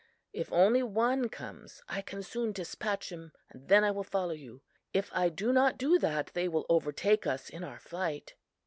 [0.33, 4.63] If only one comes, I can soon dispatch him and then I will follow you.
[4.95, 8.33] If I do not do that, they will overtake us in our flight.